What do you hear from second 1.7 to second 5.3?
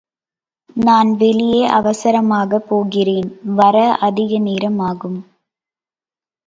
அவசரமாகப் போகிறேன், வர அதிக நேரமாகுமே!